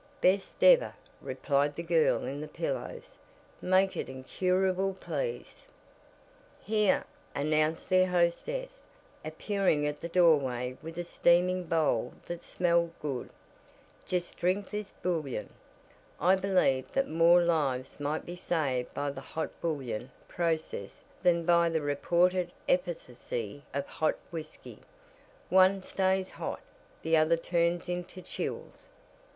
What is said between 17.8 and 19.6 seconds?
might be saved by the hot